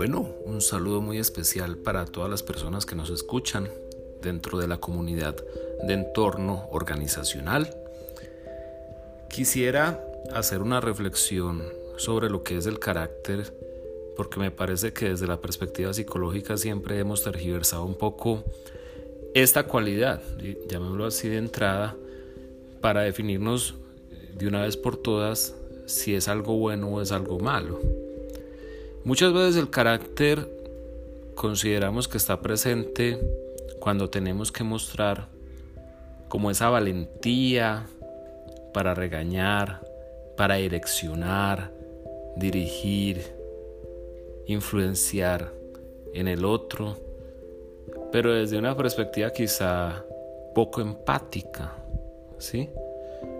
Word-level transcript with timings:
Bueno, 0.00 0.30
un 0.46 0.62
saludo 0.62 1.02
muy 1.02 1.18
especial 1.18 1.76
para 1.76 2.06
todas 2.06 2.30
las 2.30 2.42
personas 2.42 2.86
que 2.86 2.94
nos 2.94 3.10
escuchan 3.10 3.68
dentro 4.22 4.56
de 4.56 4.66
la 4.66 4.78
comunidad 4.78 5.36
de 5.82 5.92
entorno 5.92 6.68
organizacional. 6.70 7.76
Quisiera 9.28 10.02
hacer 10.32 10.62
una 10.62 10.80
reflexión 10.80 11.62
sobre 11.98 12.30
lo 12.30 12.42
que 12.42 12.56
es 12.56 12.64
el 12.64 12.78
carácter, 12.78 13.54
porque 14.16 14.40
me 14.40 14.50
parece 14.50 14.94
que 14.94 15.10
desde 15.10 15.26
la 15.26 15.38
perspectiva 15.38 15.92
psicológica 15.92 16.56
siempre 16.56 16.98
hemos 16.98 17.22
tergiversado 17.22 17.84
un 17.84 17.98
poco 17.98 18.42
esta 19.34 19.64
cualidad, 19.64 20.22
llamémoslo 20.66 21.04
así 21.04 21.28
de 21.28 21.36
entrada, 21.36 21.94
para 22.80 23.02
definirnos 23.02 23.74
de 24.34 24.48
una 24.48 24.62
vez 24.62 24.78
por 24.78 24.96
todas 24.96 25.54
si 25.84 26.14
es 26.14 26.26
algo 26.26 26.56
bueno 26.56 26.88
o 26.88 27.02
es 27.02 27.12
algo 27.12 27.38
malo. 27.38 28.09
Muchas 29.02 29.32
veces 29.32 29.56
el 29.56 29.70
carácter 29.70 30.46
consideramos 31.34 32.06
que 32.06 32.18
está 32.18 32.42
presente 32.42 33.18
cuando 33.78 34.10
tenemos 34.10 34.52
que 34.52 34.62
mostrar 34.62 35.28
como 36.28 36.50
esa 36.50 36.68
valentía 36.68 37.86
para 38.74 38.94
regañar, 38.94 39.80
para 40.36 40.56
direccionar, 40.56 41.72
dirigir, 42.36 43.22
influenciar 44.46 45.50
en 46.12 46.28
el 46.28 46.44
otro, 46.44 46.98
pero 48.12 48.34
desde 48.34 48.58
una 48.58 48.76
perspectiva 48.76 49.32
quizá 49.32 50.04
poco 50.54 50.82
empática, 50.82 51.74
¿sí? 52.38 52.68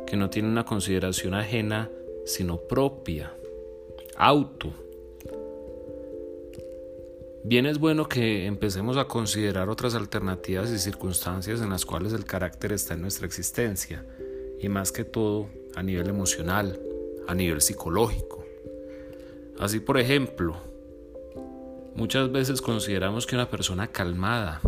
Que 0.07 0.17
no 0.17 0.31
tiene 0.31 0.49
una 0.49 0.65
consideración 0.65 1.35
ajena, 1.35 1.91
sino 2.25 2.57
propia, 2.57 3.33
auto. 4.17 4.73
Bien 7.43 7.65
es 7.65 7.79
bueno 7.79 8.07
que 8.07 8.45
empecemos 8.45 8.99
a 8.99 9.07
considerar 9.07 9.71
otras 9.71 9.95
alternativas 9.95 10.71
y 10.71 10.79
circunstancias 10.79 11.63
en 11.63 11.71
las 11.71 11.87
cuales 11.87 12.13
el 12.13 12.27
carácter 12.27 12.73
está 12.73 12.93
en 12.93 13.01
nuestra 13.01 13.27
existencia, 13.27 14.05
y 14.61 14.69
más 14.69 14.93
que 14.93 15.05
todo 15.05 15.49
a 15.75 15.83
nivel 15.83 16.11
emocional, 16.11 16.79
a 17.27 17.35
nivel 17.35 17.63
psicológico. 17.63 18.45
Así 19.59 19.81
por 19.81 19.99
ejemplo, 19.99 20.57
muchas 21.95 22.31
veces 22.31 22.61
consideramos 22.61 23.27
que 23.27 23.37
una 23.37 23.49
persona 23.49 23.87
calmada, 23.87 24.61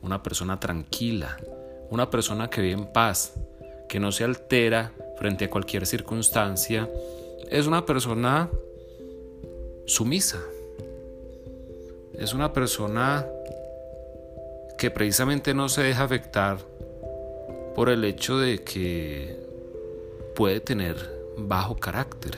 una 0.00 0.22
persona 0.22 0.58
tranquila, 0.58 1.36
una 1.90 2.08
persona 2.08 2.48
que 2.48 2.62
vive 2.62 2.74
en 2.74 2.90
paz, 2.90 3.34
que 3.86 4.00
no 4.00 4.12
se 4.12 4.24
altera 4.24 4.94
frente 5.18 5.44
a 5.44 5.50
cualquier 5.50 5.84
circunstancia, 5.86 6.88
es 7.50 7.66
una 7.66 7.84
persona 7.84 8.48
sumisa 9.84 10.42
es 12.18 12.34
una 12.34 12.52
persona 12.52 13.26
que 14.76 14.90
precisamente 14.90 15.54
no 15.54 15.68
se 15.68 15.82
deja 15.82 16.04
afectar 16.04 16.58
por 17.74 17.88
el 17.88 18.04
hecho 18.04 18.38
de 18.38 18.58
que 18.64 19.36
puede 20.34 20.58
tener 20.60 20.96
bajo 21.36 21.76
carácter. 21.76 22.36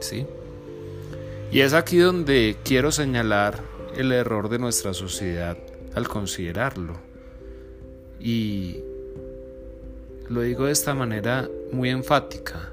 ¿sí? 0.00 0.26
Y 1.52 1.60
es 1.60 1.72
aquí 1.72 1.98
donde 1.98 2.56
quiero 2.64 2.90
señalar 2.90 3.62
el 3.96 4.10
error 4.10 4.48
de 4.48 4.58
nuestra 4.58 4.92
sociedad 4.92 5.56
al 5.94 6.08
considerarlo. 6.08 6.94
Y 8.18 8.80
lo 10.28 10.40
digo 10.40 10.66
de 10.66 10.72
esta 10.72 10.94
manera 10.94 11.48
muy 11.70 11.90
enfática. 11.90 12.72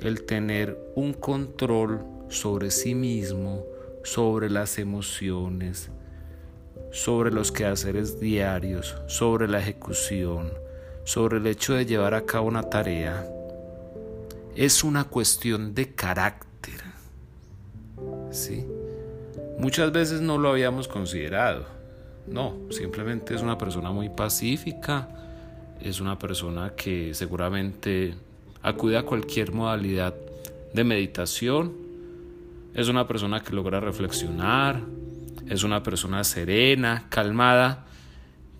El 0.00 0.24
tener 0.24 0.78
un 0.94 1.12
control 1.12 2.00
sobre 2.30 2.70
sí 2.70 2.94
mismo 2.94 3.73
sobre 4.04 4.50
las 4.50 4.78
emociones, 4.78 5.90
sobre 6.92 7.32
los 7.32 7.50
quehaceres 7.50 8.20
diarios, 8.20 8.96
sobre 9.08 9.48
la 9.48 9.58
ejecución, 9.58 10.52
sobre 11.04 11.38
el 11.38 11.46
hecho 11.46 11.74
de 11.74 11.86
llevar 11.86 12.14
a 12.14 12.24
cabo 12.24 12.46
una 12.46 12.62
tarea, 12.62 13.26
es 14.54 14.84
una 14.84 15.04
cuestión 15.04 15.74
de 15.74 15.92
carácter. 15.94 16.80
¿Sí? 18.30 18.64
Muchas 19.58 19.90
veces 19.90 20.20
no 20.20 20.38
lo 20.38 20.50
habíamos 20.50 20.86
considerado. 20.86 21.64
No, 22.26 22.54
simplemente 22.70 23.34
es 23.34 23.42
una 23.42 23.58
persona 23.58 23.90
muy 23.90 24.08
pacífica, 24.08 25.08
es 25.80 26.00
una 26.00 26.18
persona 26.18 26.72
que 26.76 27.14
seguramente 27.14 28.14
acude 28.62 28.96
a 28.96 29.02
cualquier 29.02 29.52
modalidad 29.52 30.14
de 30.72 30.84
meditación 30.84 31.83
es 32.74 32.88
una 32.88 33.06
persona 33.06 33.40
que 33.40 33.52
logra 33.52 33.80
reflexionar, 33.80 34.82
es 35.48 35.62
una 35.62 35.82
persona 35.82 36.24
serena, 36.24 37.06
calmada, 37.08 37.86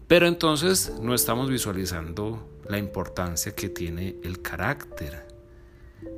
pero 0.06 0.26
entonces 0.26 0.94
no 1.00 1.14
estamos 1.14 1.50
visualizando 1.50 2.48
la 2.68 2.78
importancia 2.78 3.54
que 3.54 3.68
tiene 3.68 4.16
el 4.22 4.40
carácter. 4.40 5.26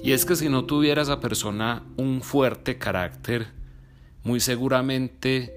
Y 0.02 0.12
es 0.12 0.24
que 0.26 0.36
si 0.36 0.48
no 0.48 0.66
tuviera 0.66 1.02
esa 1.02 1.20
persona 1.20 1.84
un 1.96 2.22
fuerte 2.22 2.78
carácter, 2.78 3.46
muy 4.24 4.40
seguramente 4.40 5.54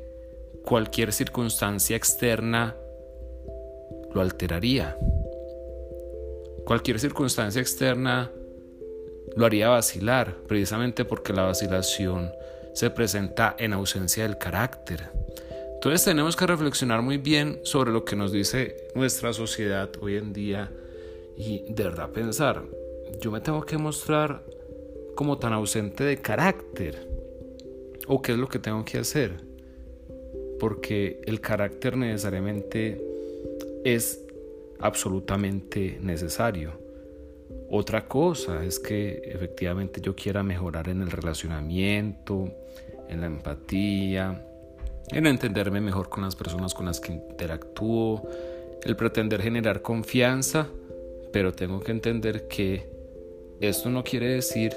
cualquier 0.63 1.11
circunstancia 1.11 1.97
externa 1.97 2.75
lo 4.13 4.21
alteraría. 4.21 4.95
Cualquier 6.65 6.99
circunstancia 6.99 7.61
externa 7.61 8.31
lo 9.35 9.45
haría 9.45 9.69
vacilar, 9.69 10.35
precisamente 10.47 11.05
porque 11.05 11.33
la 11.33 11.43
vacilación 11.43 12.31
se 12.73 12.89
presenta 12.89 13.55
en 13.57 13.73
ausencia 13.73 14.23
del 14.23 14.37
carácter. 14.37 15.09
Entonces 15.73 16.03
tenemos 16.03 16.35
que 16.35 16.45
reflexionar 16.45 17.01
muy 17.01 17.17
bien 17.17 17.59
sobre 17.63 17.91
lo 17.91 18.03
que 18.03 18.15
nos 18.15 18.31
dice 18.31 18.89
nuestra 18.95 19.31
sociedad 19.31 19.89
hoy 20.01 20.17
en 20.17 20.33
día 20.33 20.69
y 21.37 21.63
de 21.69 21.83
verdad 21.83 22.09
pensar, 22.09 22.63
yo 23.21 23.31
me 23.31 23.39
tengo 23.39 23.65
que 23.65 23.77
mostrar 23.77 24.43
como 25.15 25.37
tan 25.37 25.53
ausente 25.53 26.03
de 26.03 26.17
carácter 26.17 27.07
o 28.07 28.21
qué 28.21 28.33
es 28.33 28.37
lo 28.37 28.49
que 28.49 28.59
tengo 28.59 28.83
que 28.83 28.97
hacer, 28.97 29.37
porque 30.59 31.21
el 31.25 31.39
carácter 31.39 31.95
necesariamente 31.95 33.01
es 33.85 34.19
absolutamente 34.79 35.97
necesario. 36.01 36.73
Otra 37.71 38.07
cosa 38.07 38.63
es 38.63 38.79
que 38.79 39.21
efectivamente 39.25 40.01
yo 40.01 40.15
quiera 40.15 40.41
mejorar 40.41 40.89
en 40.89 41.01
el 41.01 41.11
relacionamiento, 41.11 42.49
en 43.07 43.21
la 43.21 43.27
empatía, 43.27 44.43
en 45.11 45.27
entenderme 45.27 45.79
mejor 45.79 46.09
con 46.09 46.23
las 46.23 46.35
personas 46.35 46.73
con 46.73 46.87
las 46.87 46.99
que 46.99 47.13
interactúo, 47.13 48.27
el 48.83 48.95
pretender 48.95 49.41
generar 49.41 49.81
confianza, 49.83 50.67
pero 51.31 51.53
tengo 51.53 51.79
que 51.79 51.91
entender 51.91 52.47
que 52.47 52.89
esto 53.59 53.89
no 53.89 54.03
quiere 54.03 54.29
decir 54.29 54.73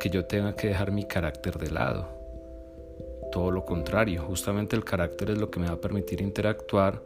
que 0.00 0.10
yo 0.10 0.24
tenga 0.24 0.56
que 0.56 0.68
dejar 0.68 0.90
mi 0.90 1.04
carácter 1.04 1.58
de 1.58 1.70
lado. 1.70 2.08
Todo 3.30 3.52
lo 3.52 3.64
contrario, 3.64 4.22
justamente 4.22 4.74
el 4.74 4.84
carácter 4.84 5.30
es 5.30 5.38
lo 5.38 5.48
que 5.48 5.60
me 5.60 5.68
va 5.68 5.74
a 5.74 5.80
permitir 5.80 6.20
interactuar 6.20 7.02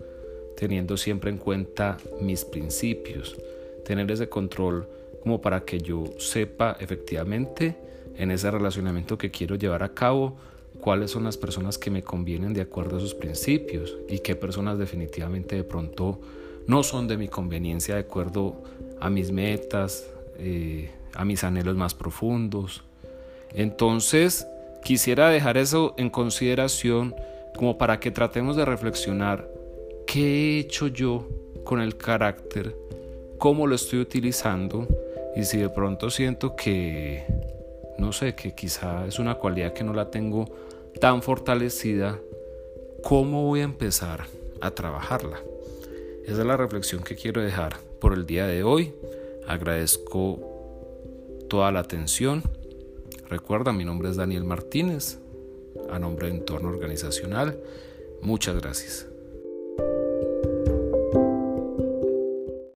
teniendo 0.57 0.97
siempre 0.97 1.31
en 1.31 1.37
cuenta 1.37 1.99
mis 2.21 2.45
principios, 2.45 3.37
tener 3.85 4.11
ese 4.11 4.29
control 4.29 4.89
como 5.26 5.41
para 5.41 5.64
que 5.64 5.81
yo 5.81 6.04
sepa 6.19 6.76
efectivamente 6.78 7.75
en 8.16 8.31
ese 8.31 8.48
relacionamiento 8.48 9.19
que 9.19 9.32
quiero 9.32 9.56
llevar 9.56 9.82
a 9.82 9.92
cabo 9.92 10.37
cuáles 10.81 11.10
son 11.10 11.25
las 11.25 11.37
personas 11.37 11.78
que 11.78 11.91
me 11.91 12.04
convienen 12.04 12.54
de 12.54 12.60
acuerdo 12.60 12.98
a 12.98 13.00
sus 13.00 13.12
principios 13.12 13.97
y 14.09 14.20
qué 14.20 14.37
personas 14.37 14.78
definitivamente 14.78 15.56
de 15.56 15.64
pronto 15.64 16.20
no 16.69 16.84
son 16.84 17.09
de 17.09 17.16
mi 17.16 17.26
conveniencia 17.26 17.97
de 17.97 18.03
acuerdo 18.03 18.62
a 19.00 19.10
mis 19.10 19.32
metas, 19.32 20.09
eh, 20.38 20.91
a 21.12 21.25
mis 21.25 21.43
anhelos 21.43 21.75
más 21.75 21.93
profundos. 21.93 22.84
Entonces, 23.52 24.46
quisiera 24.84 25.29
dejar 25.29 25.56
eso 25.56 25.96
en 25.99 26.08
consideración 26.08 27.17
como 27.56 27.79
para 27.79 27.99
que 27.99 28.12
tratemos 28.12 28.55
de 28.55 28.64
reflexionar 28.64 29.50
qué 30.06 30.20
he 30.20 30.58
hecho 30.61 30.87
yo 30.87 31.29
con 31.64 31.81
el 31.81 31.96
carácter, 31.96 32.76
cómo 33.38 33.67
lo 33.67 33.75
estoy 33.75 33.99
utilizando 33.99 34.87
y 35.37 35.44
si 35.44 35.59
de 35.59 35.69
pronto 35.69 36.09
siento 36.09 36.56
que, 36.56 37.25
no 37.99 38.12
sé, 38.12 38.35
que 38.35 38.55
quizá 38.55 39.06
es 39.06 39.19
una 39.19 39.35
cualidad 39.35 39.75
que 39.75 39.85
no 39.85 39.93
la 39.93 40.11
tengo 40.11 40.47
tan 40.99 41.23
fortalecida, 41.23 42.19
¿cómo 43.03 43.44
voy 43.44 43.61
a 43.61 43.65
empezar 43.65 44.25
a 44.62 44.71
trabajarla? 44.71 45.41
Esa 46.25 46.41
es 46.41 46.47
la 46.47 46.56
reflexión 46.56 47.03
que 47.03 47.17
quiero 47.17 47.43
dejar 47.43 47.77
por 48.00 48.15
el 48.15 48.25
día 48.25 48.47
de 48.47 48.65
hoy. 48.65 48.94
Agradezco 49.47 50.41
toda 51.49 51.71
la 51.71 51.81
atención. 51.81 52.43
Recuerda, 53.29 53.73
mi 53.73 53.85
nombre 53.85 54.09
es 54.09 54.17
Daniel 54.17 54.44
Martínez, 54.44 55.19
a 55.91 55.99
nombre 55.99 56.29
de 56.29 56.35
Entorno 56.35 56.71
Organizacional. 56.71 57.59
Muchas 58.23 58.61
gracias. 58.61 59.06